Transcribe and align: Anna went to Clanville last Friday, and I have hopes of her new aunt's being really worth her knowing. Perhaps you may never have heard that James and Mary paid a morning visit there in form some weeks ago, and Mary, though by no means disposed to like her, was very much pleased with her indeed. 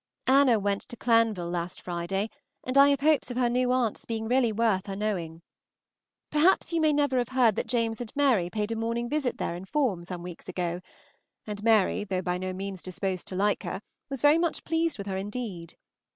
Anna 0.25 0.57
went 0.57 0.81
to 0.89 0.97
Clanville 0.97 1.51
last 1.51 1.79
Friday, 1.79 2.31
and 2.63 2.75
I 2.75 2.89
have 2.89 3.01
hopes 3.01 3.29
of 3.29 3.37
her 3.37 3.51
new 3.51 3.71
aunt's 3.71 4.03
being 4.03 4.27
really 4.27 4.51
worth 4.51 4.87
her 4.87 4.95
knowing. 4.95 5.43
Perhaps 6.31 6.73
you 6.73 6.81
may 6.81 6.91
never 6.91 7.19
have 7.19 7.29
heard 7.29 7.55
that 7.55 7.67
James 7.67 8.01
and 8.01 8.11
Mary 8.15 8.49
paid 8.49 8.71
a 8.71 8.75
morning 8.75 9.07
visit 9.07 9.37
there 9.37 9.53
in 9.55 9.65
form 9.65 10.03
some 10.03 10.23
weeks 10.23 10.49
ago, 10.49 10.81
and 11.45 11.61
Mary, 11.63 12.03
though 12.03 12.23
by 12.23 12.39
no 12.39 12.51
means 12.51 12.81
disposed 12.81 13.27
to 13.27 13.35
like 13.35 13.61
her, 13.61 13.79
was 14.09 14.23
very 14.23 14.39
much 14.39 14.63
pleased 14.63 14.97
with 14.97 15.05
her 15.05 15.17
indeed. 15.17 15.75